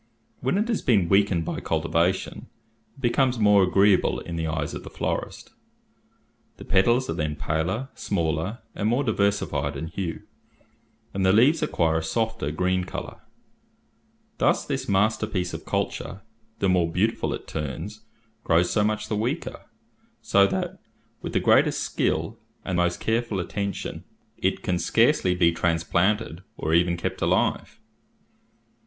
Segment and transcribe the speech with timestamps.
[0.39, 2.47] When it has been weakened by cultivation,
[2.95, 5.51] it becomes more agreeable in the eyes of the florist.
[6.57, 10.23] The petals are then paler, smaller, and more diversified in hue;
[11.13, 13.21] and the leaves acquire a softer green colour.
[14.39, 16.21] Thus this masterpiece of culture,
[16.57, 18.01] the more beautiful it turns,
[18.43, 19.65] grows so much the weaker,
[20.19, 20.79] so that,
[21.21, 24.03] with the greatest skill and most careful attention,
[24.39, 27.79] it can scarcely be transplanted, or even kept alive."